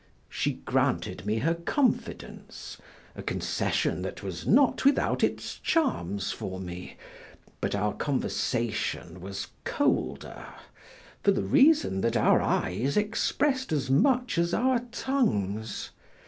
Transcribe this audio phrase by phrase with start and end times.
[0.29, 2.79] She granted me her confidence,
[3.15, 6.97] a concession that was not without its charms for me;
[7.59, 10.43] but our conversation was colder,
[11.23, 15.91] for the reason that our eyes expressed as much as our tongues.